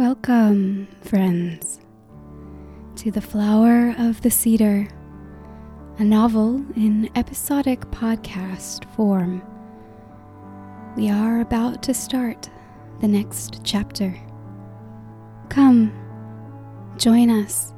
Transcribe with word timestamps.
Welcome, 0.00 0.88
friends, 1.02 1.78
to 2.96 3.10
The 3.10 3.20
Flower 3.20 3.94
of 3.98 4.22
the 4.22 4.30
Cedar, 4.30 4.88
a 5.98 6.04
novel 6.04 6.64
in 6.74 7.10
episodic 7.16 7.80
podcast 7.90 8.86
form. 8.96 9.42
We 10.96 11.10
are 11.10 11.42
about 11.42 11.82
to 11.82 11.92
start 11.92 12.48
the 13.02 13.08
next 13.08 13.60
chapter. 13.62 14.18
Come, 15.50 15.92
join 16.96 17.28
us. 17.28 17.74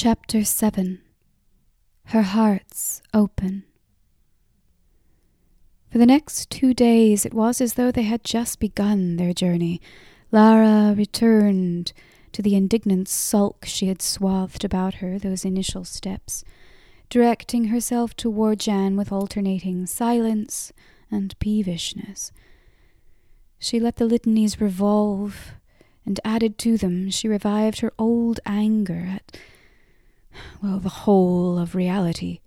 Chapter 0.00 0.44
7 0.44 1.00
Her 2.04 2.22
Heart's 2.22 3.02
Open. 3.12 3.64
For 5.90 5.98
the 5.98 6.06
next 6.06 6.50
two 6.50 6.72
days 6.72 7.26
it 7.26 7.34
was 7.34 7.60
as 7.60 7.74
though 7.74 7.90
they 7.90 8.04
had 8.04 8.22
just 8.22 8.60
begun 8.60 9.16
their 9.16 9.32
journey. 9.32 9.80
Lara 10.30 10.94
returned 10.96 11.92
to 12.30 12.42
the 12.42 12.54
indignant 12.54 13.08
sulk 13.08 13.64
she 13.64 13.88
had 13.88 14.00
swathed 14.00 14.64
about 14.64 14.94
her 15.02 15.18
those 15.18 15.44
initial 15.44 15.82
steps, 15.84 16.44
directing 17.10 17.64
herself 17.64 18.14
toward 18.14 18.60
Jann 18.60 18.96
with 18.96 19.10
alternating 19.10 19.84
silence 19.84 20.72
and 21.10 21.36
peevishness. 21.40 22.30
She 23.58 23.80
let 23.80 23.96
the 23.96 24.06
litanies 24.06 24.60
revolve, 24.60 25.54
and 26.06 26.20
added 26.24 26.56
to 26.58 26.78
them, 26.78 27.10
she 27.10 27.26
revived 27.26 27.80
her 27.80 27.92
old 27.98 28.38
anger 28.46 29.08
at 29.12 29.36
well, 30.62 30.78
the 30.78 30.88
whole 30.88 31.58
of 31.58 31.74
reality, 31.74 32.40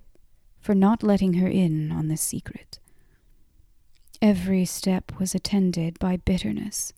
for 0.59 0.75
not 0.75 1.03
letting 1.03 1.33
her 1.33 1.47
in 1.47 1.91
on 1.91 2.07
the 2.07 2.17
secret. 2.17 2.79
Every 4.21 4.65
step 4.65 5.11
was 5.19 5.33
attended 5.33 5.97
by 5.99 6.17
bitterness, 6.17 6.93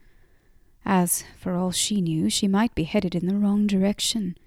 as, 0.85 1.23
for 1.39 1.55
all 1.55 1.71
she 1.71 2.01
knew, 2.01 2.29
she 2.29 2.47
might 2.47 2.75
be 2.75 2.83
headed 2.83 3.15
in 3.15 3.27
the 3.27 3.37
wrong 3.37 3.67
direction. 3.67 4.37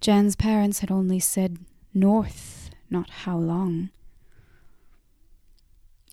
Jann's 0.00 0.36
parents 0.36 0.78
had 0.78 0.90
only 0.90 1.20
said 1.20 1.58
north, 1.92 2.70
not 2.88 3.10
how 3.10 3.36
long. 3.36 3.90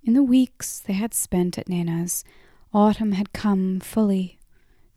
In 0.04 0.14
the 0.14 0.24
weeks 0.24 0.80
they 0.80 0.94
had 0.94 1.14
spent 1.14 1.58
at 1.58 1.70
Nana's, 1.70 2.24
autumn 2.74 3.14
had 3.14 3.34
come 3.34 3.80
fully, 3.80 4.38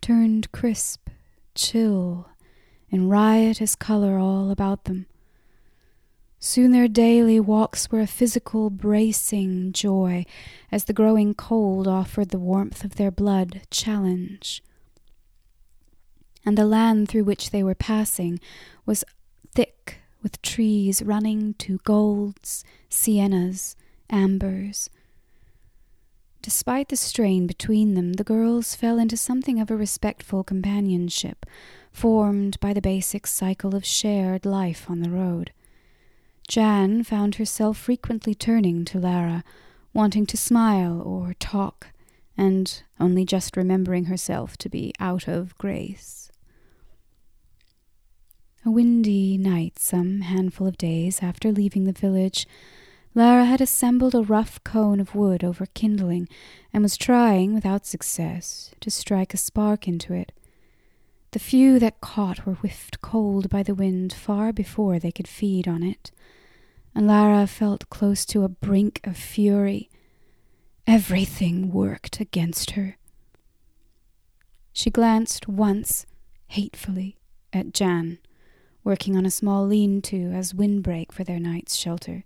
turned 0.01 0.51
crisp, 0.53 1.09
chill, 1.55 2.29
in 2.91 3.09
riotous 3.09 3.75
color 3.75 4.19
all 4.19 4.51
about 4.51 4.85
them. 4.85 5.07
Soon 6.41 6.71
their 6.71 6.89
daily 6.89 7.41
walks 7.41 7.91
were 7.91 8.01
a 8.01 8.07
physical 8.07 8.71
bracing 8.71 9.73
joy 9.73 10.25
as 10.71 10.85
the 10.85 10.93
growing 10.93 11.35
cold 11.35 11.89
offered 11.89 12.29
the 12.29 12.39
warmth 12.39 12.85
of 12.85 12.95
their 12.95 13.11
blood 13.11 13.63
challenge. 13.71 14.63
And 16.47 16.57
the 16.57 16.65
land 16.65 17.09
through 17.09 17.25
which 17.25 17.51
they 17.51 17.63
were 17.63 17.75
passing 17.75 18.39
was 18.87 19.05
thick 19.53 19.99
with 20.23 20.41
trees 20.41 21.03
running 21.03 21.55
to 21.55 21.79
golds, 21.79 22.65
siennas, 22.89 23.75
ambers. 24.09 24.89
Despite 26.41 26.89
the 26.89 26.97
strain 26.97 27.47
between 27.49 27.95
them, 27.95 28.15
the 28.15 28.25
girls 28.25 28.77
fell 28.77 28.99
into 28.99 29.17
something 29.17 29.61
of 29.61 29.71
a 29.71 29.77
respectful 29.77 30.45
companionship, 30.45 31.45
formed 31.93 32.59
by 32.61 32.73
the 32.73 32.81
basic 32.81 33.27
cycle 33.27 33.75
of 33.75 33.85
shared 33.85 34.45
life 34.45 34.89
on 34.89 35.01
the 35.01 35.11
road. 35.11 35.53
Jann 36.47 37.03
found 37.03 37.35
herself 37.35 37.77
frequently 37.77 38.35
turning 38.35 38.85
to 38.87 38.99
Lara, 38.99 39.45
wanting 39.93 40.27
to 40.27 40.37
smile 40.37 41.01
or 41.03 41.35
talk, 41.35 41.89
and 42.37 42.83
only 42.99 43.25
just 43.25 43.57
remembering 43.57 44.07
herself 44.07 44.57
to 44.59 44.69
be 44.69 44.93
out 44.99 45.29
of 45.29 45.57
grace. 45.59 46.31
A 48.65 48.71
windy 48.71 49.39
night, 49.39 49.79
some 49.79 50.23
handful 50.23 50.67
of 50.67 50.79
days 50.79 51.21
after 51.23 51.53
leaving 51.53 51.85
the 51.85 51.93
village, 51.93 52.47
Lara 53.15 53.45
had 53.45 53.61
assembled 53.61 54.15
a 54.15 54.23
rough 54.23 54.63
cone 54.63 55.01
of 55.01 55.15
wood 55.15 55.43
over 55.43 55.67
kindling 55.67 56.29
and 56.73 56.83
was 56.83 56.97
trying, 56.97 57.55
without 57.55 57.87
success, 57.87 58.71
to 58.81 58.91
strike 58.91 59.35
a 59.35 59.39
spark 59.39 59.89
into 59.89 60.13
it. 60.13 60.33
The 61.33 61.39
few 61.39 61.79
that 61.79 62.01
caught 62.01 62.47
were 62.47 62.55
whiffed 62.55 63.03
cold 63.03 63.51
by 63.51 63.63
the 63.63 63.75
wind 63.75 64.15
far 64.15 64.53
before 64.53 64.99
they 64.99 65.13
could 65.13 65.29
feed 65.29 65.69
on 65.69 65.83
it, 65.83 66.11
and 66.95 67.07
Lara 67.07 67.47
felt 67.47 67.91
close 67.91 68.25
to 68.27 68.45
a 68.45 68.49
brink 68.49 69.01
of 69.05 69.17
fury. 69.17 69.91
Everything 70.87 71.71
worked 71.71 72.19
against 72.19 72.71
her. 72.73 72.97
She 74.73 74.89
glanced 74.91 75.49
once, 75.49 76.07
hatefully, 76.47 77.19
at 77.53 77.75
Jann, 77.75 78.19
working 78.83 79.15
on 79.15 79.27
a 79.27 79.31
small 79.31 79.67
lean 79.67 80.01
to 80.03 80.33
as 80.33 80.55
windbreak 80.55 81.13
for 81.13 81.25
their 81.25 81.41
night's 81.41 81.77
shelter. 81.77 82.25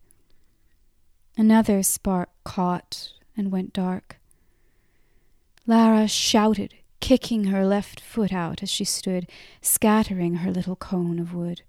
Another 1.37 1.83
spark 1.83 2.31
caught 2.45 3.15
and 3.37 3.51
went 3.51 3.73
dark. 3.73 4.19
Lara 5.67 6.07
shouted 6.07 6.75
kicking 7.03 7.45
her 7.45 7.67
left 7.67 8.01
foot 8.01 8.33
out 8.33 8.63
as 8.63 8.71
she 8.71 8.85
stood, 8.85 9.29
scattering 9.61 10.37
her 10.37 10.53
little 10.53 10.77
cone 10.77 11.19
of 11.19 11.35
wood. 11.35 11.63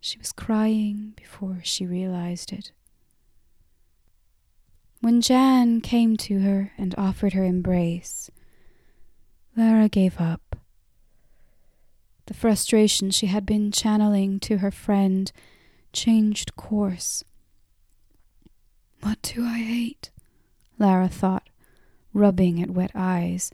She 0.00 0.18
was 0.18 0.32
crying 0.32 1.12
before 1.16 1.60
she 1.62 1.86
realized 1.86 2.50
it. 2.50 2.72
When 5.02 5.20
Jann 5.20 5.82
came 5.82 6.16
to 6.16 6.40
her 6.40 6.72
and 6.78 6.94
offered 6.96 7.34
her 7.34 7.44
embrace, 7.44 8.30
Lara 9.54 9.90
gave 9.90 10.18
up. 10.18 10.56
The 12.24 12.34
frustration 12.34 13.10
she 13.10 13.26
had 13.26 13.44
been 13.44 13.70
channeling 13.70 14.40
to 14.40 14.58
her 14.58 14.70
friend 14.70 15.30
changed 15.92 16.56
course. 16.56 17.22
What 19.02 19.20
do 19.20 19.44
I 19.44 19.58
hate? 19.58 20.10
Lara 20.78 21.08
thought, 21.08 21.50
rubbing 22.14 22.62
at 22.62 22.70
wet 22.70 22.92
eyes 22.94 23.52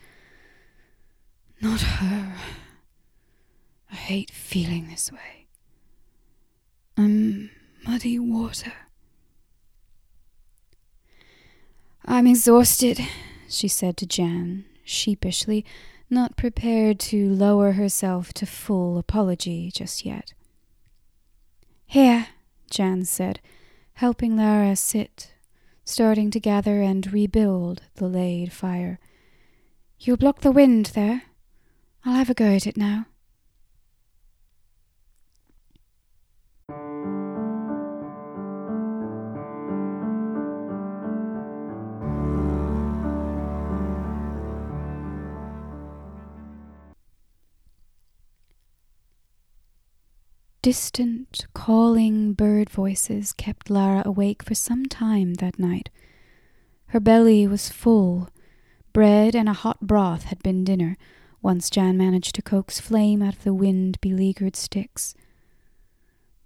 not 1.61 1.81
her. 1.81 2.35
I 3.91 3.95
hate 3.95 4.31
feeling 4.31 4.89
this 4.89 5.11
way. 5.11 5.47
I'm 6.97 7.51
muddy 7.87 8.19
water. 8.19 8.73
I'm 12.05 12.27
exhausted, 12.27 13.01
she 13.49 13.69
said 13.69 13.97
to 13.99 14.07
Jann, 14.07 14.65
sheepishly, 14.85 15.65
not 16.11 16.37
prepared 16.37 16.99
to 17.01 17.29
lower 17.29 17.73
herself 17.73 18.33
to 18.35 18.47
full 18.47 18.97
apology 18.97 19.71
just 19.71 20.07
yet. 20.07 20.33
Here, 21.87 22.29
Jann 22.71 23.05
said, 23.05 23.41
helping 23.95 24.37
Lara 24.37 24.75
sit, 24.77 25.33
starting 25.85 26.31
to 26.31 26.41
gather 26.41 26.81
and 26.81 27.13
rebuild 27.13 27.83
the 27.97 28.09
laid 28.09 28.53
fire. 28.53 28.99
You'll 29.99 30.17
block 30.17 30.41
the 30.41 30.53
wind 30.53 30.87
there. 30.95 31.23
I'll 32.05 32.15
have 32.15 32.31
a 32.31 32.35
go 32.35 32.47
at 32.47 32.67
it 32.67 32.77
now. 32.77 33.07
Distant, 50.61 51.47
calling 51.55 52.35
bird 52.35 52.69
voices 52.69 53.33
kept 53.33 53.71
Lara 53.71 54.03
awake 54.05 54.43
for 54.43 54.55
some 54.55 54.85
time 54.87 55.35
that 55.35 55.59
night. 55.59 55.89
Her 56.89 57.01
belly 57.01 57.47
was 57.47 57.71
full. 57.71 58.29
Bread 58.93 59.35
and 59.35 59.49
a 59.49 59.55
hot 59.55 59.81
broth 59.81 60.25
had 60.25 60.43
been 60.43 60.65
dinner, 60.65 60.97
once 61.43 61.71
Jann 61.71 61.97
managed 61.97 62.35
to 62.35 62.43
coax 62.43 62.81
flame 62.81 63.23
out 63.23 63.35
of 63.35 63.45
the 63.45 63.55
wind 63.55 64.01
beleaguered 64.01 64.57
sticks. 64.57 65.15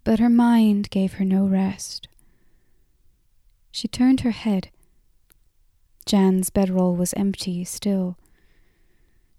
But 0.04 0.18
her 0.18 0.28
mind 0.28 0.90
gave 0.90 1.14
her 1.14 1.24
no 1.24 1.46
rest. 1.46 2.08
She 3.70 3.88
turned 3.88 4.20
her 4.20 4.32
head. 4.32 4.70
Jann's 6.04 6.50
bedroll 6.50 6.96
was 6.96 7.14
empty 7.14 7.64
still. 7.64 8.18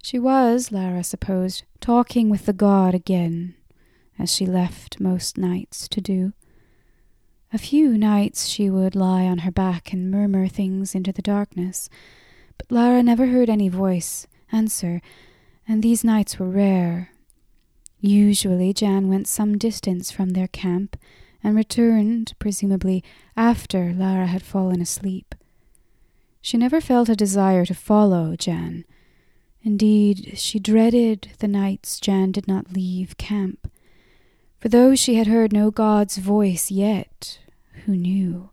She 0.01 0.19
was, 0.19 0.71
Lara 0.71 1.03
supposed, 1.03 1.63
talking 1.79 2.29
with 2.29 2.45
the 2.45 2.53
god 2.53 2.93
again, 2.93 3.55
as 4.17 4.33
she 4.33 4.45
left 4.45 4.99
most 4.99 5.37
nights 5.37 5.87
to 5.89 6.01
do. 6.01 6.33
A 7.53 7.57
few 7.57 7.97
nights 7.97 8.47
she 8.47 8.69
would 8.69 8.95
lie 8.95 9.25
on 9.25 9.39
her 9.39 9.51
back 9.51 9.93
and 9.93 10.09
murmur 10.09 10.47
things 10.47 10.95
into 10.95 11.11
the 11.11 11.21
darkness, 11.21 11.87
but 12.57 12.71
Lara 12.71 13.03
never 13.03 13.27
heard 13.27 13.49
any 13.49 13.69
voice 13.69 14.25
answer, 14.51 15.01
and 15.67 15.81
these 15.81 16.03
nights 16.03 16.39
were 16.39 16.49
rare. 16.49 17.11
Usually 17.99 18.73
Jann 18.73 19.07
went 19.07 19.27
some 19.27 19.57
distance 19.57 20.11
from 20.11 20.31
their 20.31 20.47
camp 20.49 20.97
and 21.43 21.55
returned, 21.55 22.33
presumably, 22.39 23.03
after 23.35 23.93
Lara 23.93 24.27
had 24.27 24.43
fallen 24.43 24.81
asleep. 24.81 25.35
She 26.41 26.57
never 26.57 26.81
felt 26.81 27.09
a 27.09 27.15
desire 27.15 27.65
to 27.65 27.73
follow 27.73 28.35
Jann. 28.35 28.85
Indeed, 29.61 30.33
she 30.37 30.59
dreaded 30.59 31.29
the 31.39 31.47
nights 31.47 31.99
Jann 31.99 32.33
did 32.33 32.47
not 32.47 32.73
leave 32.73 33.17
camp. 33.17 33.71
For 34.59 34.67
though 34.69 34.95
she 34.95 35.15
had 35.15 35.27
heard 35.27 35.53
no 35.53 35.71
God's 35.71 36.17
voice 36.17 36.69
yet, 36.71 37.39
who 37.85 37.95
knew? 37.95 38.49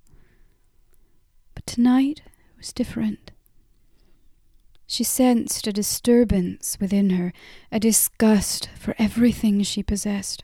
But 1.54 1.66
tonight 1.66 2.22
was 2.56 2.72
different. 2.72 3.32
She 4.90 5.04
sensed 5.04 5.68
a 5.68 5.72
disturbance 5.72 6.76
within 6.80 7.10
her, 7.10 7.32
a 7.70 7.78
disgust 7.78 8.68
for 8.76 8.96
everything 8.98 9.62
she 9.62 9.84
possessed. 9.84 10.42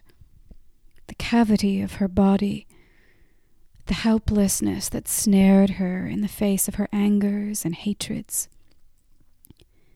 The 1.07 1.15
cavity 1.15 1.81
of 1.81 1.95
her 1.95 2.07
body, 2.07 2.65
the 3.87 3.93
helplessness 3.93 4.87
that 4.87 5.09
snared 5.09 5.71
her 5.71 6.07
in 6.07 6.21
the 6.21 6.29
face 6.29 6.69
of 6.69 6.75
her 6.75 6.87
angers 6.93 7.65
and 7.65 7.75
hatreds. 7.75 8.47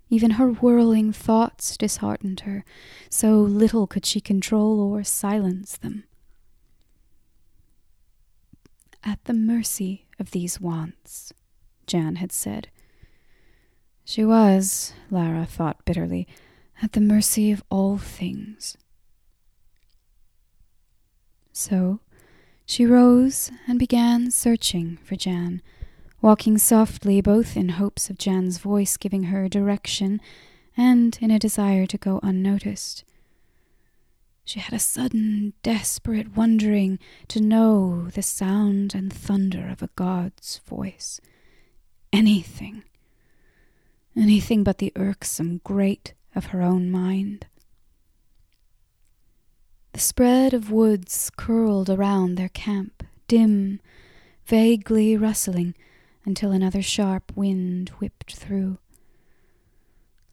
Even 0.09 0.31
her 0.31 0.50
whirling 0.51 1.13
thoughts 1.13 1.77
disheartened 1.77 2.42
her, 2.42 2.65
so 3.09 3.39
little 3.39 3.88
could 3.88 4.06
she 4.06 4.19
control 4.19 4.81
or 4.81 5.01
silence 5.06 5.77
them. 5.77 6.04
At 9.01 9.24
the 9.24 9.33
mercy 9.33 10.07
of 10.19 10.31
these 10.31 10.59
wants, 10.59 11.31
Jann 11.88 12.18
had 12.18 12.33
said. 12.33 12.68
She 14.03 14.25
was, 14.25 14.94
Lara 15.09 15.45
thought 15.45 15.83
bitterly, 15.86 16.27
at 16.81 16.94
the 16.94 17.01
mercy 17.01 17.51
of 17.51 17.63
all 17.69 17.98
things. 17.98 18.77
So 21.53 22.00
she 22.65 22.86
rose 22.86 23.51
and 23.68 23.77
began 23.77 24.31
searching 24.31 24.98
for 25.03 25.15
Jann 25.15 25.62
walking 26.21 26.57
softly 26.57 27.19
both 27.19 27.57
in 27.57 27.69
hopes 27.69 28.09
of 28.09 28.18
Jann's 28.18 28.59
voice 28.59 28.95
giving 28.95 29.24
her 29.24 29.50
direction 29.50 30.21
and 30.77 31.18
in 31.19 31.31
a 31.31 31.39
desire 31.39 31.86
to 31.88 31.97
go 31.97 32.19
unnoticed. 32.21 33.04
She 34.45 34.59
had 34.59 34.74
a 34.74 34.80
sudden, 34.80 35.54
desperate 35.63 36.36
wondering 36.36 37.00
to 37.30 37.42
know 37.42 38.09
the 38.09 38.21
sound 38.21 38.94
and 38.94 39.12
thunder 39.12 39.68
of 39.68 39.81
a 39.81 39.89
god's 39.95 40.59
voice. 40.68 41.19
Anything. 42.13 42.83
Anything 44.15 44.63
but 44.63 44.79
the 44.79 44.91
irksome 44.95 45.61
grate 45.63 46.13
of 46.35 46.47
her 46.47 46.61
own 46.61 46.91
mind. 46.91 47.47
The 49.93 49.99
spread 49.99 50.53
of 50.53 50.71
woods 50.71 51.31
curled 51.35 51.89
around 51.89 52.35
their 52.35 52.49
camp, 52.49 53.03
dim, 53.27 53.79
vaguely 54.45 55.17
rustling, 55.17 55.75
until 56.25 56.51
another 56.51 56.81
sharp 56.81 57.31
wind 57.35 57.89
whipped 57.99 58.35
through. 58.35 58.77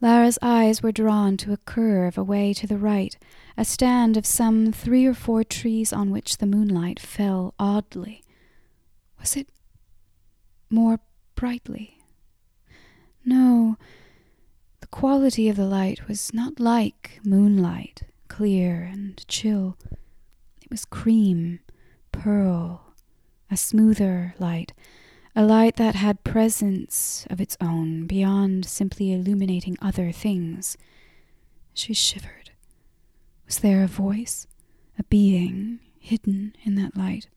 Lara's 0.00 0.38
eyes 0.40 0.80
were 0.80 0.92
drawn 0.92 1.36
to 1.38 1.52
a 1.52 1.56
curve 1.56 2.16
away 2.16 2.52
to 2.54 2.68
the 2.68 2.78
right, 2.78 3.16
a 3.56 3.64
stand 3.64 4.16
of 4.16 4.24
some 4.24 4.70
three 4.72 5.04
or 5.06 5.14
four 5.14 5.42
trees 5.42 5.92
on 5.92 6.10
which 6.10 6.38
the 6.38 6.46
moonlight 6.46 7.00
fell 7.00 7.52
oddly. 7.58 8.22
Was 9.18 9.36
it 9.36 9.48
more 10.70 11.00
brightly? 11.34 11.98
No, 13.24 13.57
quality 14.98 15.48
of 15.48 15.54
the 15.54 15.64
light 15.64 16.08
was 16.08 16.34
not 16.34 16.58
like 16.58 17.20
moonlight, 17.24 18.02
clear 18.26 18.82
and 18.82 19.24
chill. 19.28 19.76
It 20.60 20.68
was 20.72 20.84
cream, 20.84 21.60
pearl, 22.10 22.94
a 23.48 23.56
smoother 23.56 24.34
light 24.40 24.72
a 25.36 25.44
light 25.44 25.76
that 25.76 25.94
had 25.94 26.24
presence 26.24 27.24
of 27.30 27.40
its 27.40 27.56
own 27.60 28.08
beyond 28.08 28.64
simply 28.64 29.12
illuminating 29.12 29.76
other 29.80 30.10
things. 30.10 30.76
She 31.74 31.94
shivered. 31.94 32.50
Was 33.46 33.60
there 33.60 33.84
a 33.84 33.86
voice, 33.86 34.48
a 34.98 35.04
being 35.04 35.78
hidden 36.00 36.56
in 36.64 36.74
that 36.74 36.96
light? 36.96 37.28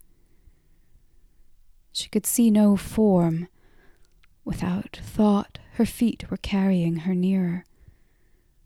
She 1.93 2.09
could 2.09 2.25
see 2.25 2.49
no 2.49 2.75
form. 2.75 3.47
Without 4.43 4.99
thought, 5.03 5.59
her 5.73 5.85
feet 5.85 6.29
were 6.29 6.37
carrying 6.37 6.97
her 6.97 7.15
nearer. 7.15 7.65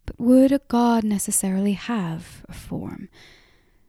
But 0.05 0.19
would 0.19 0.51
a 0.51 0.61
god 0.67 1.03
necessarily 1.03 1.73
have 1.73 2.45
a 2.47 2.53
form? 2.53 3.09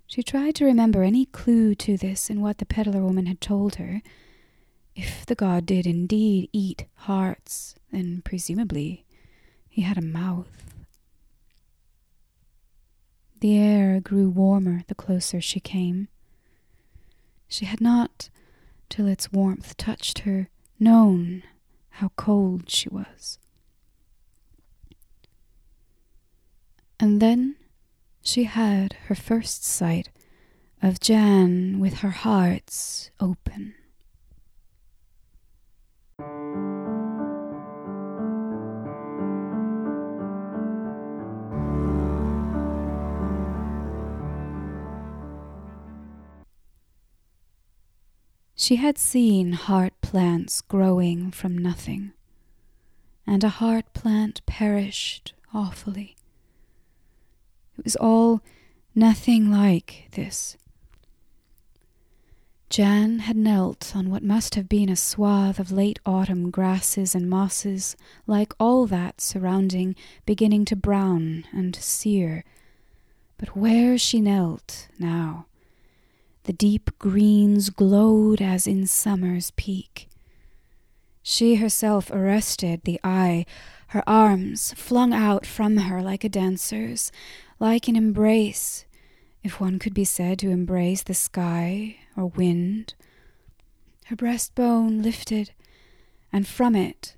She 0.06 0.22
tried 0.22 0.54
to 0.56 0.64
remember 0.64 1.02
any 1.02 1.26
clue 1.26 1.74
to 1.76 1.96
this 1.96 2.30
in 2.30 2.40
what 2.40 2.58
the 2.58 2.66
peddler 2.66 3.02
woman 3.02 3.26
had 3.26 3.40
told 3.40 3.76
her. 3.76 4.02
If 4.94 5.26
the 5.26 5.34
god 5.34 5.66
did 5.66 5.86
indeed 5.86 6.48
eat 6.52 6.86
hearts, 6.94 7.74
then 7.90 8.22
presumably 8.24 9.04
he 9.68 9.82
had 9.82 9.98
a 9.98 10.02
mouth. 10.02 10.74
The 13.40 13.58
air 13.58 14.00
grew 14.00 14.30
warmer 14.30 14.82
the 14.86 14.94
closer 14.94 15.40
she 15.40 15.60
came. 15.60 16.08
She 17.48 17.66
had 17.66 17.80
not, 17.80 18.30
till 18.88 19.06
its 19.06 19.30
warmth 19.30 19.76
touched 19.76 20.20
her, 20.20 20.48
known 20.80 21.42
how 21.96 22.10
cold 22.16 22.68
she 22.68 22.88
was. 22.90 23.38
And 27.00 27.20
then 27.22 27.56
she 28.22 28.44
had 28.44 28.94
her 29.06 29.14
first 29.14 29.64
sight 29.64 30.10
of 30.82 31.00
Jann 31.00 31.78
with 31.78 32.00
her 32.00 32.10
hearts 32.10 33.10
open. 33.18 33.74
She 48.66 48.74
had 48.74 48.98
seen 48.98 49.52
heart 49.52 49.92
plants 50.00 50.60
growing 50.60 51.30
from 51.30 51.56
nothing, 51.56 52.10
and 53.24 53.44
a 53.44 53.48
heart 53.48 53.94
plant 53.94 54.44
perished 54.44 55.34
awfully. 55.54 56.16
It 57.78 57.84
was 57.84 57.94
all 57.94 58.40
nothing 58.92 59.52
like 59.52 60.08
this. 60.16 60.56
Jann 62.68 63.20
had 63.20 63.36
knelt 63.36 63.94
on 63.94 64.10
what 64.10 64.24
must 64.24 64.56
have 64.56 64.68
been 64.68 64.88
a 64.88 64.96
swath 64.96 65.60
of 65.60 65.70
late 65.70 66.00
autumn 66.04 66.50
grasses 66.50 67.14
and 67.14 67.30
mosses, 67.30 67.96
like 68.26 68.52
all 68.58 68.88
that 68.88 69.20
surrounding, 69.20 69.94
beginning 70.24 70.64
to 70.64 70.74
brown 70.74 71.44
and 71.52 71.76
sear. 71.76 72.42
But 73.38 73.54
where 73.56 73.96
she 73.96 74.20
knelt 74.20 74.88
now, 74.98 75.46
the 76.46 76.52
deep 76.52 76.90
greens 76.98 77.70
glowed 77.70 78.40
as 78.40 78.66
in 78.66 78.86
summer's 78.86 79.50
peak. 79.52 80.08
She 81.22 81.56
herself 81.56 82.10
arrested 82.10 82.82
the 82.84 83.00
eye, 83.02 83.46
her 83.88 84.02
arms 84.06 84.72
flung 84.76 85.12
out 85.12 85.44
from 85.44 85.76
her 85.76 86.00
like 86.00 86.22
a 86.22 86.28
dancer's, 86.28 87.10
like 87.58 87.88
an 87.88 87.96
embrace, 87.96 88.84
if 89.42 89.60
one 89.60 89.78
could 89.78 89.94
be 89.94 90.04
said 90.04 90.38
to 90.38 90.50
embrace 90.50 91.02
the 91.02 91.14
sky 91.14 91.96
or 92.16 92.26
wind. 92.26 92.94
Her 94.06 94.16
breastbone 94.16 95.02
lifted, 95.02 95.52
and 96.32 96.46
from 96.46 96.76
it 96.76 97.16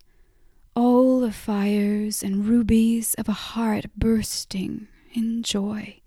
all 0.74 1.18
the 1.18 1.32
fires 1.32 2.22
and 2.22 2.46
rubies 2.46 3.12
of 3.14 3.28
a 3.28 3.32
heart 3.32 3.86
bursting 3.96 4.86
in 5.12 5.42
joy. 5.42 6.00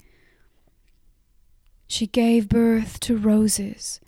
She 1.91 2.07
gave 2.07 2.47
birth 2.47 3.01
to 3.01 3.17
roses, 3.17 3.99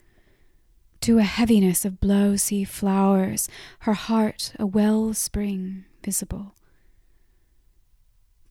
to 1.01 1.17
a 1.17 1.23
heaviness 1.23 1.83
of 1.83 1.99
blowsy 1.99 2.63
flowers, 2.63 3.49
her 3.79 3.91
heart 3.91 4.53
a 4.57 4.65
well 4.65 5.13
spring 5.13 5.83
visible. 6.01 6.55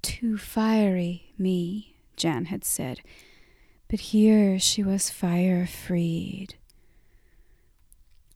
Too 0.02 0.36
fiery 0.36 1.32
me, 1.38 1.96
Jann 2.14 2.44
had 2.44 2.62
said, 2.62 3.00
but 3.88 4.00
here 4.00 4.58
she 4.58 4.82
was 4.82 5.08
fire 5.08 5.66
freed. 5.66 6.56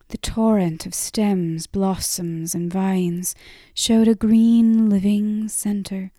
The 0.09 0.17
torrent 0.17 0.87
of 0.87 0.95
stems, 0.95 1.67
blossoms, 1.67 2.55
and 2.55 2.73
vines 2.73 3.35
showed 3.75 4.09
a 4.09 4.15
green 4.15 4.89
living 4.89 5.49
centre. 5.49 6.13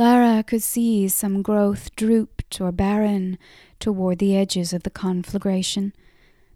Lara 0.00 0.42
could 0.42 0.62
see 0.62 1.08
some 1.08 1.42
growth 1.42 1.94
drooped 1.94 2.58
or 2.58 2.72
barren 2.72 3.36
toward 3.78 4.18
the 4.18 4.34
edges 4.34 4.72
of 4.72 4.82
the 4.82 4.88
conflagration, 4.88 5.92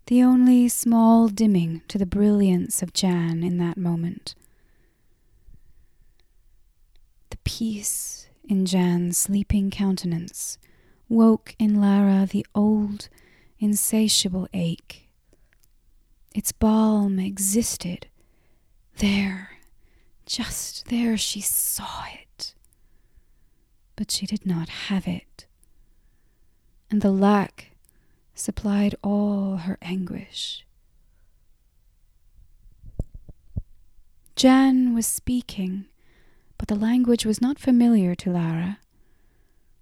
the 0.07 0.23
only 0.23 0.67
small 0.67 1.29
dimming 1.29 1.83
to 1.89 1.99
the 1.99 2.07
brilliance 2.07 2.83
of 2.83 2.95
Jann 2.95 3.43
in 3.43 3.59
that 3.59 3.77
moment. 3.77 4.35
The 7.29 7.37
peace 7.45 8.31
in 8.49 8.65
Jann's 8.65 9.19
sleeping 9.19 9.71
countenance 9.71 10.57
woke 11.11 11.55
in 11.59 11.79
Lara 11.79 12.25
the 12.25 12.47
old, 12.55 13.11
insatiable 13.59 14.49
ache. 14.55 15.11
Its 16.35 16.51
balm 16.51 17.19
existed. 17.19 18.07
There, 18.97 19.59
just 20.25 20.87
there, 20.87 21.19
she 21.19 21.43
saw 21.43 22.05
it. 22.07 22.55
But 23.97 24.11
she 24.11 24.27
did 24.27 24.45
not 24.45 24.69
have 24.69 25.07
it. 25.07 25.47
And 26.91 27.01
the 27.01 27.13
lack 27.13 27.73
supplied 28.35 28.95
all 29.03 29.59
her 29.59 29.79
anguish. 29.83 30.67
Jann 34.37 34.95
was 34.95 35.07
speaking, 35.07 35.87
but 36.59 36.69
the 36.69 36.75
language 36.75 37.25
was 37.25 37.41
not 37.41 37.59
familiar 37.59 38.15
to 38.17 38.31
Lara. 38.31 38.79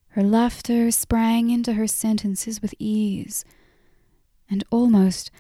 Her 0.08 0.22
laughter 0.22 0.90
sprang 0.90 1.48
into 1.48 1.72
her 1.72 1.86
sentences 1.86 2.60
with 2.60 2.74
ease, 2.78 3.46
and 4.50 4.62
almost 4.70 5.30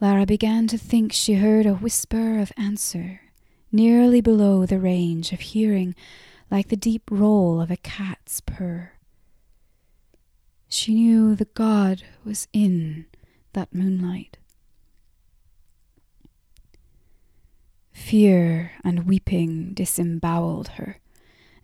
Lara 0.00 0.26
began 0.26 0.68
to 0.68 0.78
think 0.78 1.12
she 1.12 1.34
heard 1.34 1.66
a 1.66 1.74
whisper 1.74 2.38
of 2.38 2.52
answer, 2.56 3.20
nearly 3.72 4.20
below 4.20 4.64
the 4.64 4.78
range 4.78 5.32
of 5.32 5.40
hearing, 5.40 5.96
like 6.52 6.68
the 6.68 6.76
deep 6.76 7.10
roll 7.10 7.62
of 7.62 7.70
a 7.70 7.78
cat's 7.78 8.42
purr. 8.42 8.92
She 10.68 10.92
knew 10.92 11.34
the 11.34 11.46
god 11.46 12.02
was 12.26 12.46
in 12.52 13.06
that 13.54 13.74
moonlight. 13.74 14.36
Fear 17.90 18.72
and 18.84 19.06
weeping 19.06 19.72
disemboweled 19.72 20.68
her, 20.76 21.00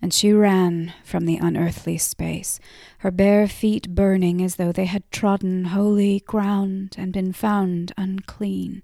and 0.01 0.15
she 0.15 0.33
ran 0.33 0.95
from 1.05 1.27
the 1.27 1.37
unearthly 1.37 1.99
space, 1.99 2.59
her 3.01 3.11
bare 3.11 3.47
feet 3.47 3.95
burning 3.95 4.43
as 4.43 4.57
though 4.57 4.73
they 4.73 4.87
had 4.87 5.11
trodden 5.11 5.67
holy 5.67 6.21
ground 6.21 6.95
and 6.97 7.13
been 7.13 7.35
found 7.35 7.93
unclean, 7.99 8.83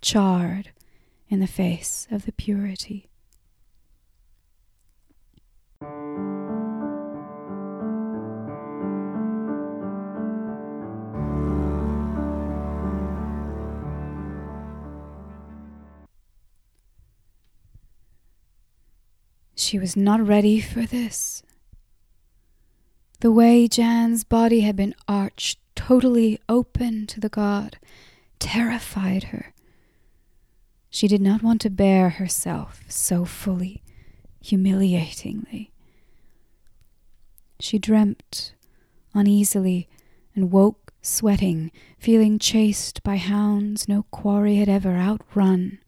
charred 0.00 0.70
in 1.28 1.40
the 1.40 1.48
face 1.48 2.06
of 2.08 2.24
the 2.24 2.32
purity. 2.32 3.08
She 19.68 19.78
was 19.78 19.98
not 19.98 20.26
ready 20.26 20.62
for 20.62 20.86
this. 20.86 21.42
The 23.20 23.30
way 23.30 23.68
Jann's 23.68 24.24
body 24.24 24.60
had 24.60 24.76
been 24.76 24.94
arched 25.06 25.58
totally 25.76 26.40
open 26.48 27.06
to 27.08 27.20
the 27.20 27.28
god 27.28 27.76
terrified 28.38 29.24
her. 29.24 29.52
She 30.88 31.06
did 31.06 31.20
not 31.20 31.42
want 31.42 31.60
to 31.60 31.68
bear 31.68 32.08
herself 32.08 32.82
so 32.88 33.26
fully, 33.26 33.82
humiliatingly. 34.40 35.70
She 37.60 37.78
dreamt 37.78 38.54
uneasily 39.12 39.86
and 40.34 40.50
woke 40.50 40.94
sweating, 41.02 41.72
feeling 41.98 42.38
chased 42.38 43.02
by 43.02 43.16
hounds 43.16 43.86
no 43.86 44.04
quarry 44.04 44.56
had 44.56 44.70
ever 44.70 44.96
outrun 44.96 45.78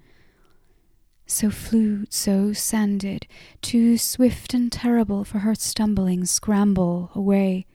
so 1.31 1.51
flued, 1.51 2.13
so 2.13 2.53
sanded, 2.53 3.27
too 3.63 3.97
swift 3.97 4.53
and 4.53 4.71
terrible 4.71 5.25
for 5.25 5.41
her 5.41 5.55
stumbling 5.55 6.25
scramble 6.25 7.11
away. 7.15 7.67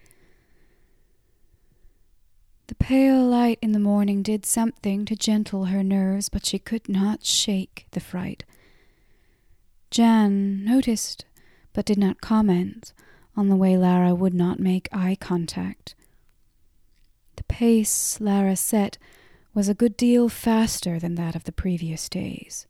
The 2.68 2.76
pale 2.76 3.24
light 3.24 3.60
in 3.62 3.72
the 3.72 3.80
morning 3.80 4.24
did 4.24 4.46
something 4.46 5.06
to 5.06 5.16
gentle 5.16 5.66
her 5.66 5.84
nerves, 5.84 6.30
but 6.30 6.46
she 6.46 6.60
could 6.60 6.90
not 6.90 7.24
shake 7.24 7.86
the 7.92 8.00
fright. 8.00 8.44
Jann 9.92 10.66
noticed, 10.66 11.26
but 11.74 11.86
did 11.86 11.98
not 11.98 12.22
comment 12.22 12.92
on 13.38 13.50
the 13.50 13.56
way 13.56 13.78
Lara 13.78 14.16
would 14.16 14.34
not 14.34 14.60
make 14.60 14.90
eye 14.92 15.16
contact. 15.20 15.96
The 17.36 17.44
pace 17.44 18.20
Lara 18.20 18.56
set 18.56 18.98
was 19.54 19.70
a 19.70 19.74
good 19.74 19.96
deal 19.96 20.28
faster 20.28 21.00
than 21.00 21.16
that 21.16 21.36
of 21.36 21.44
the 21.44 21.52
previous 21.52 22.10
days. 22.10 22.66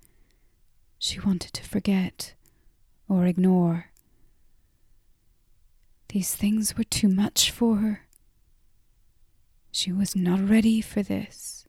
She 0.98 1.20
wanted 1.20 1.54
to 1.54 1.64
forget 1.64 2.34
or 3.08 3.26
ignore. 3.26 3.92
These 6.10 6.36
things 6.36 6.78
were 6.78 6.84
too 6.84 7.10
much 7.10 7.52
for 7.52 7.78
her. 7.78 8.08
She 9.72 9.92
was 9.92 10.16
not 10.16 10.50
ready 10.50 10.82
for 10.82 11.04
this. 11.04 11.66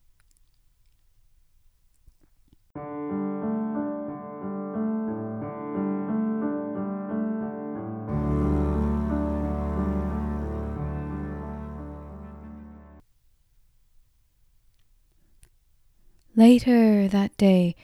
Later 16.39 17.09
that 17.09 17.35
day, 17.39 17.75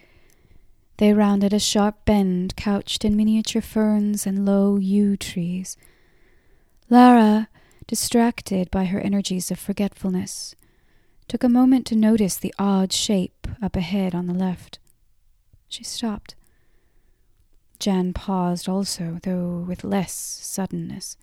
they 1.03 1.13
rounded 1.13 1.53
a 1.53 1.59
sharp 1.59 1.97
bend 2.05 2.55
couched 2.55 3.05
in 3.05 3.17
miniature 3.17 3.61
ferns 3.61 4.25
and 4.25 4.47
low 4.47 4.77
yew 4.77 5.17
trees. 5.17 5.77
Lara, 6.89 7.49
distracted 7.89 8.71
by 8.71 8.85
her 8.85 9.01
energies 9.01 9.51
of 9.51 9.59
forgetfulness, 9.59 10.55
took 11.27 11.43
a 11.43 11.49
moment 11.49 11.87
to 11.87 11.97
notice 11.97 12.37
the 12.37 12.55
odd 12.57 12.93
shape 12.93 13.49
up 13.61 13.75
ahead 13.75 14.15
on 14.15 14.29
the 14.29 14.33
left. 14.33 14.79
She 15.69 15.83
stopped. 15.83 16.37
Jann 17.81 18.13
paused 18.13 18.69
also, 18.69 19.19
though 19.25 19.65
with 19.67 19.83
less 19.83 20.13
suddenness. 20.13 21.17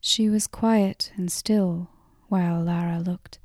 She 0.00 0.28
was 0.28 0.46
quiet 0.46 1.12
and 1.16 1.32
still 1.32 1.88
while 2.28 2.62
Lara 2.62 2.98
looked. 2.98 3.38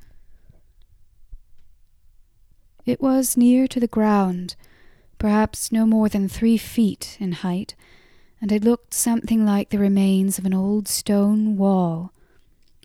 It 2.85 2.99
was 2.99 3.37
near 3.37 3.65
to 3.69 3.79
the 3.79 3.87
ground, 3.87 4.57
perhaps 5.23 5.71
no 5.71 5.85
more 5.85 6.09
than 6.09 6.27
three 6.27 6.57
feet 6.57 7.15
in 7.17 7.31
height, 7.31 7.75
and 8.41 8.51
it 8.51 8.61
looked 8.61 8.93
something 8.93 9.45
like 9.45 9.69
the 9.69 9.79
remains 9.79 10.37
of 10.37 10.43
an 10.45 10.53
old 10.53 10.85
stone 10.85 11.55
wall. 11.55 12.11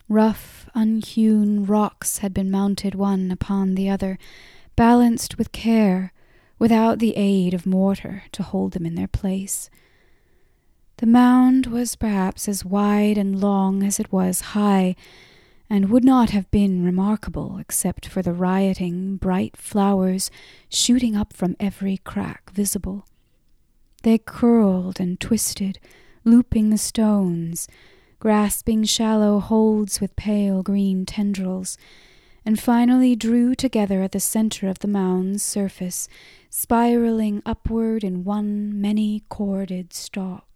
Rough, 0.07 0.69
unhewn 0.73 1.65
rocks 1.65 2.19
had 2.19 2.33
been 2.33 2.49
mounted 2.49 2.95
one 2.95 3.29
upon 3.29 3.75
the 3.75 3.89
other, 3.89 4.17
balanced 4.77 5.37
with 5.37 5.51
care, 5.51 6.13
without 6.57 6.99
the 6.99 7.13
aid 7.17 7.53
of 7.53 7.65
mortar 7.65 8.23
to 8.31 8.41
hold 8.41 8.71
them 8.71 8.85
in 8.85 8.95
their 8.95 9.09
place. 9.09 9.69
The 10.99 11.07
mound 11.07 11.65
was 11.65 11.97
perhaps 11.97 12.47
as 12.47 12.63
wide 12.63 13.17
and 13.17 13.41
long 13.41 13.83
as 13.83 13.99
it 13.99 14.13
was 14.13 14.55
high, 14.55 14.95
and 15.69 15.89
would 15.89 16.03
not 16.03 16.31
have 16.31 16.49
been 16.49 16.83
remarkable 16.83 17.57
except 17.59 18.07
for 18.07 18.21
the 18.21 18.33
rioting, 18.33 19.17
bright 19.17 19.55
flowers 19.55 20.31
shooting 20.67 21.15
up 21.15 21.31
from 21.31 21.55
every 21.59 21.97
crack 21.97 22.49
visible. 22.51 23.05
They 24.03 24.17
curled 24.17 24.99
and 24.99 25.19
twisted, 25.19 25.79
looping 26.23 26.69
the 26.69 26.77
stones, 26.77 27.67
grasping 28.19 28.83
shallow 28.83 29.39
holds 29.39 30.01
with 30.01 30.15
pale 30.15 30.63
green 30.63 31.05
tendrils, 31.05 31.77
and 32.45 32.59
finally 32.59 33.15
drew 33.15 33.53
together 33.53 34.01
at 34.01 34.11
the 34.11 34.19
center 34.19 34.67
of 34.67 34.79
the 34.79 34.87
mound's 34.87 35.43
surface, 35.43 36.07
spiraling 36.49 37.43
upward 37.45 38.03
in 38.03 38.23
one 38.23 38.81
many 38.81 39.23
corded 39.29 39.93
stalk. 39.93 40.48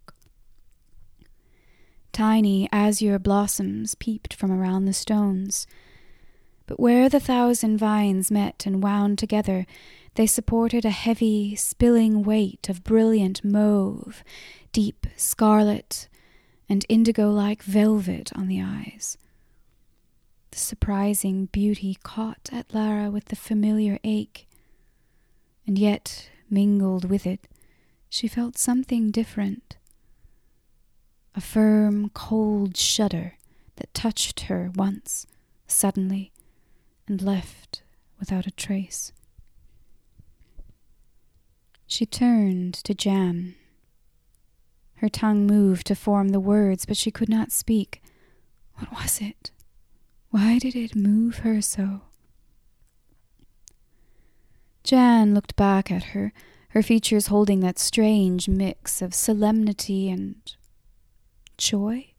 Tiny 2.13 2.69
azure 2.71 3.17
blossoms 3.17 3.95
peeped 3.95 4.35
from 4.35 4.51
around 4.51 4.85
the 4.85 4.93
stones. 4.93 5.65
But 6.67 6.79
where 6.79 7.09
the 7.09 7.19
thousand 7.19 7.79
vines 7.79 8.29
met 8.29 8.67
and 8.67 8.83
wound 8.83 9.17
together, 9.17 9.65
they 10.13 10.27
supported 10.27 10.85
a 10.85 10.91
heavy, 10.91 11.55
spilling 11.55 12.21
weight 12.21 12.69
of 12.69 12.83
brilliant 12.83 13.43
mauve, 13.43 14.23
deep 14.71 15.07
scarlet, 15.17 16.07
and 16.69 16.85
indigo 16.87 17.31
like 17.31 17.63
velvet 17.63 18.31
on 18.35 18.47
the 18.47 18.61
eyes. 18.61 19.17
The 20.51 20.59
surprising 20.59 21.47
beauty 21.47 21.97
caught 22.03 22.47
at 22.51 22.75
Lara 22.75 23.09
with 23.09 23.25
the 23.25 23.35
familiar 23.35 23.97
ache, 24.03 24.47
and 25.65 25.79
yet, 25.79 26.29
mingled 26.47 27.09
with 27.09 27.25
it, 27.25 27.47
she 28.07 28.27
felt 28.27 28.55
something 28.55 29.09
different. 29.09 29.77
A 31.35 31.41
firm, 31.41 32.09
cold 32.09 32.77
shudder 32.77 33.37
that 33.77 33.93
touched 33.93 34.41
her 34.41 34.71
once, 34.75 35.25
suddenly, 35.67 36.31
and 37.07 37.21
left 37.21 37.81
without 38.19 38.45
a 38.45 38.51
trace. 38.51 39.11
She 41.87 42.05
turned 42.05 42.75
to 42.75 42.93
Jann. 42.93 43.55
Her 44.95 45.09
tongue 45.09 45.45
moved 45.45 45.87
to 45.87 45.95
form 45.95 46.29
the 46.29 46.39
words, 46.39 46.85
but 46.85 46.97
she 46.97 47.11
could 47.11 47.29
not 47.29 47.51
speak. 47.51 48.01
What 48.75 48.91
was 48.93 49.19
it? 49.19 49.51
Why 50.29 50.59
did 50.59 50.75
it 50.75 50.95
move 50.95 51.39
her 51.39 51.61
so? 51.61 52.01
Jann 54.83 55.33
looked 55.33 55.55
back 55.55 55.91
at 55.91 56.03
her, 56.15 56.33
her 56.69 56.81
features 56.81 57.27
holding 57.27 57.59
that 57.61 57.79
strange 57.79 58.47
mix 58.47 59.01
of 59.01 59.13
solemnity 59.13 60.09
and 60.09 60.55
joy, 61.57 62.11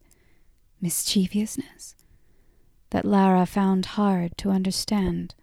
mischievousness, 0.81 1.95
that 2.91 3.05
Lara 3.05 3.45
found 3.45 3.85
hard 3.85 4.37
to 4.37 4.49
understand. 4.49 5.35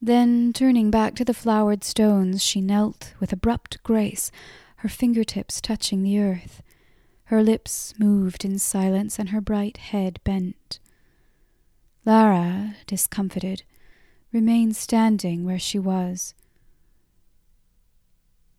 Then, 0.00 0.52
turning 0.52 0.90
back 0.90 1.14
to 1.16 1.24
the 1.24 1.34
flowered 1.34 1.82
stones, 1.82 2.42
she 2.44 2.60
knelt 2.60 3.14
with 3.18 3.32
abrupt 3.32 3.82
grace, 3.82 4.30
her 4.76 4.88
fingertips 4.88 5.60
touching 5.60 6.02
the 6.02 6.18
earth. 6.20 6.62
Her 7.24 7.42
lips 7.42 7.94
moved 7.98 8.44
in 8.44 8.58
silence 8.58 9.18
and 9.18 9.30
her 9.30 9.40
bright 9.40 9.78
head 9.78 10.20
bent. 10.22 10.78
Lara, 12.04 12.76
discomfited, 12.86 13.64
remained 14.32 14.76
standing 14.76 15.44
where 15.44 15.58
she 15.58 15.78
was. 15.78 16.34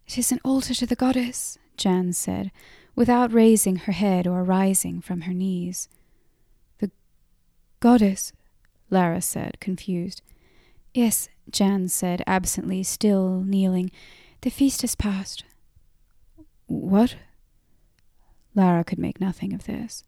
It 0.06 0.18
is 0.18 0.32
an 0.32 0.40
altar 0.44 0.74
to 0.74 0.86
the 0.86 0.96
goddess, 0.96 1.58
Jann 1.78 2.14
said, 2.14 2.52
without 2.98 3.32
raising 3.32 3.76
her 3.76 3.92
head 3.92 4.26
or 4.26 4.44
rising 4.44 5.00
from 5.00 5.22
her 5.22 5.34
knees. 5.34 5.88
The 6.80 6.90
goddess, 7.80 8.34
Lara 8.90 9.22
said, 9.22 9.60
confused. 9.60 10.24
Yes, 10.96 11.30
Jann 11.52 11.90
said 11.90 12.24
absently, 12.26 12.82
still 12.82 13.44
kneeling. 13.46 13.92
The 14.42 14.50
feast 14.50 14.82
has 14.82 14.96
passed. 14.96 15.44
What? 16.66 17.16
Lara 18.56 18.84
could 18.84 18.98
make 18.98 19.22
nothing 19.22 19.54
of 19.54 19.66
this. 19.66 20.04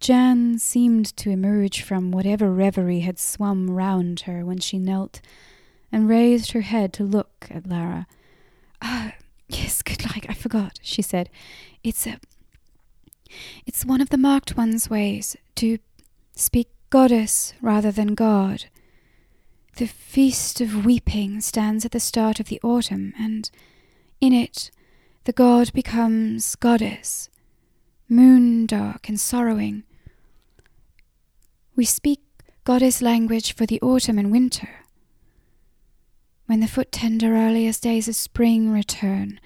Jann 0.00 0.58
seemed 0.58 1.14
to 1.18 1.30
emerge 1.30 1.82
from 1.82 2.12
whatever 2.12 2.50
reverie 2.50 3.00
had 3.00 3.18
swum 3.18 3.70
round 3.70 4.20
her 4.20 4.42
when 4.44 4.58
she 4.58 4.78
knelt 4.78 5.20
and 5.92 6.08
raised 6.08 6.52
her 6.52 6.62
head 6.62 6.94
to 6.94 7.04
look 7.04 7.46
at 7.50 7.66
Lara. 7.66 8.06
Ah, 8.80 9.12
yes, 9.58 9.82
good 9.82 10.04
like, 10.04 10.26
I 10.28 10.34
forgot, 10.34 10.78
she 10.82 11.02
said. 11.02 11.28
It's 11.82 12.06
a. 12.06 12.18
It's 13.66 13.84
one 13.84 14.00
of 14.00 14.10
the 14.10 14.18
marked 14.18 14.56
one's 14.56 14.88
ways 14.88 15.36
to 15.56 15.78
speak 16.34 16.68
goddess 16.90 17.54
rather 17.60 17.90
than 17.90 18.14
god. 18.14 18.66
The 19.76 19.86
Feast 19.86 20.60
of 20.60 20.84
Weeping 20.84 21.40
stands 21.40 21.84
at 21.84 21.90
the 21.90 22.00
start 22.00 22.38
of 22.38 22.46
the 22.46 22.60
autumn, 22.62 23.12
and 23.18 23.50
in 24.20 24.32
it 24.32 24.70
the 25.24 25.32
god 25.32 25.72
becomes 25.72 26.54
goddess, 26.54 27.28
moon 28.08 28.66
dark 28.66 29.08
and 29.08 29.18
sorrowing. 29.18 29.82
We 31.74 31.84
speak 31.84 32.20
goddess 32.62 33.02
language 33.02 33.54
for 33.54 33.66
the 33.66 33.80
autumn 33.80 34.18
and 34.18 34.30
winter. 34.30 34.83
When 36.46 36.60
the 36.60 36.68
foot 36.68 36.92
tender 36.92 37.34
earliest 37.34 37.82
days 37.82 38.06
of 38.06 38.16
spring 38.16 38.70
return, 38.70 39.40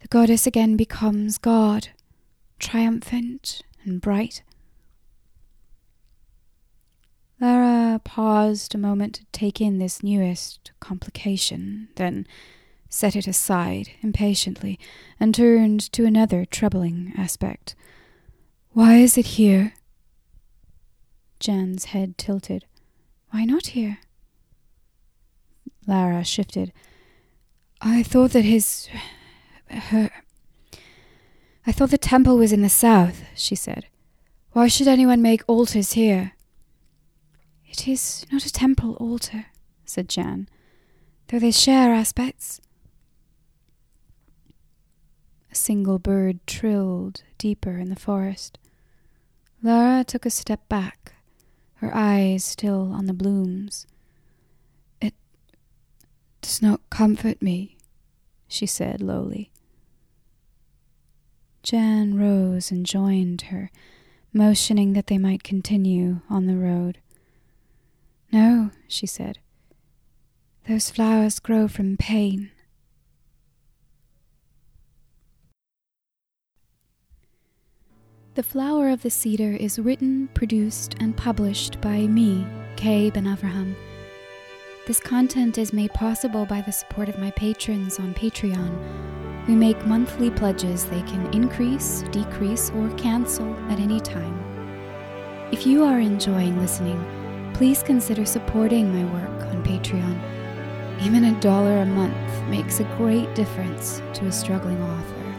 the 0.00 0.08
goddess 0.08 0.46
again 0.46 0.76
becomes 0.76 1.38
God, 1.38 1.88
triumphant 2.58 3.62
and 3.84 4.00
bright. 4.00 4.42
Lara 7.40 8.00
paused 8.04 8.74
a 8.74 8.78
moment 8.78 9.14
to 9.14 9.26
take 9.32 9.60
in 9.60 9.78
this 9.78 10.02
newest 10.02 10.72
complication, 10.80 11.88
then 11.94 12.26
set 12.90 13.16
it 13.16 13.26
aside 13.26 13.90
impatiently 14.02 14.78
and 15.18 15.34
turned 15.34 15.80
to 15.92 16.04
another 16.04 16.44
troubling 16.44 17.12
aspect. 17.16 17.74
Why 18.72 18.96
is 18.96 19.16
it 19.16 19.26
here? 19.26 19.74
Jann's 21.40 21.86
head 21.86 22.18
tilted. 22.18 22.66
Why 23.30 23.44
not 23.44 23.68
here? 23.68 24.00
Lara 25.88 26.22
shifted. 26.22 26.72
I 27.80 28.02
thought 28.02 28.32
that 28.32 28.44
his. 28.44 28.88
her. 29.68 30.10
I 31.66 31.72
thought 31.72 31.90
the 31.90 31.98
temple 31.98 32.36
was 32.36 32.52
in 32.52 32.62
the 32.62 32.68
south, 32.68 33.24
she 33.34 33.54
said. 33.54 33.86
Why 34.52 34.68
should 34.68 34.86
anyone 34.86 35.22
make 35.22 35.42
altars 35.48 35.92
here? 35.92 36.32
It 37.66 37.88
is 37.88 38.26
not 38.30 38.44
a 38.44 38.52
temple 38.52 38.94
altar, 38.94 39.46
said 39.84 40.08
Jann, 40.08 40.48
though 41.28 41.38
they 41.38 41.50
share 41.50 41.94
aspects. 41.94 42.60
A 45.50 45.54
single 45.54 45.98
bird 45.98 46.46
trilled 46.46 47.22
deeper 47.38 47.78
in 47.78 47.88
the 47.88 47.96
forest. 47.96 48.58
Lara 49.62 50.04
took 50.04 50.26
a 50.26 50.30
step 50.30 50.68
back, 50.68 51.14
her 51.76 51.94
eyes 51.94 52.44
still 52.44 52.92
on 52.92 53.06
the 53.06 53.14
blooms. 53.14 53.86
Does 56.40 56.62
not 56.62 56.80
comfort 56.90 57.42
me, 57.42 57.76
she 58.46 58.66
said 58.66 59.00
lowly. 59.00 59.50
Jann 61.62 62.16
rose 62.18 62.70
and 62.70 62.86
joined 62.86 63.42
her, 63.42 63.70
motioning 64.32 64.92
that 64.94 65.08
they 65.08 65.18
might 65.18 65.42
continue 65.42 66.20
on 66.30 66.46
the 66.46 66.56
road. 66.56 66.98
No, 68.32 68.70
she 68.86 69.06
said. 69.06 69.38
Those 70.68 70.90
flowers 70.90 71.38
grow 71.38 71.66
from 71.66 71.96
pain. 71.96 72.50
The 78.34 78.42
Flower 78.44 78.88
of 78.88 79.02
the 79.02 79.10
Cedar 79.10 79.52
is 79.52 79.80
written, 79.80 80.28
produced, 80.32 80.94
and 81.00 81.16
published 81.16 81.80
by 81.80 82.06
me, 82.06 82.46
Kay 82.76 83.10
Ben 83.10 83.24
Avraham. 83.24 83.74
This 84.88 85.00
content 85.00 85.58
is 85.58 85.74
made 85.74 85.92
possible 85.92 86.46
by 86.46 86.62
the 86.62 86.72
support 86.72 87.10
of 87.10 87.18
my 87.18 87.30
patrons 87.32 87.98
on 87.98 88.14
Patreon, 88.14 89.44
who 89.44 89.54
make 89.54 89.84
monthly 89.84 90.30
pledges 90.30 90.86
they 90.86 91.02
can 91.02 91.30
increase, 91.34 92.04
decrease, 92.10 92.70
or 92.70 92.88
cancel 92.96 93.54
at 93.70 93.80
any 93.80 94.00
time. 94.00 94.32
If 95.52 95.66
you 95.66 95.84
are 95.84 96.00
enjoying 96.00 96.58
listening, 96.58 96.98
please 97.52 97.82
consider 97.82 98.24
supporting 98.24 98.90
my 98.90 99.04
work 99.12 99.42
on 99.48 99.62
Patreon. 99.62 100.18
Even 101.02 101.24
a 101.24 101.38
dollar 101.42 101.80
a 101.80 101.84
month 101.84 102.48
makes 102.48 102.80
a 102.80 102.84
great 102.96 103.34
difference 103.34 104.00
to 104.14 104.24
a 104.24 104.32
struggling 104.32 104.80
author. 104.82 105.34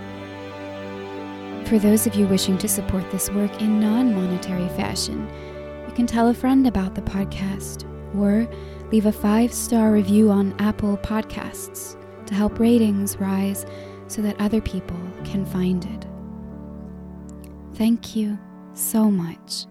For 1.66 1.80
those 1.80 2.06
of 2.06 2.14
you 2.14 2.28
wishing 2.28 2.60
to 2.60 2.68
support 2.68 3.10
this 3.10 3.32
work 3.32 3.64
in 3.64 3.80
non 3.80 4.14
monetary 4.14 4.70
fashion, 4.78 5.28
you 5.88 5.94
can 5.96 6.06
tell 6.06 6.28
a 6.28 6.36
friend 6.36 6.68
about 6.68 6.94
the 6.94 7.02
podcast 7.02 7.88
or 8.16 8.48
leave 8.92 9.06
a 9.06 9.12
five 9.12 9.54
star 9.54 9.92
review 9.92 10.30
on 10.30 10.56
Apple 10.60 10.98
Podcasts 10.98 11.96
to 12.26 12.34
help 12.34 12.60
ratings 12.60 13.18
rise 13.18 13.66
so 14.08 14.22
that 14.22 14.40
other 14.40 14.62
people 14.62 15.00
can 15.24 15.46
find 15.46 15.86
it. 15.86 16.08
Thank 17.76 18.16
you 18.16 18.38
so 18.74 19.10
much 19.10 19.66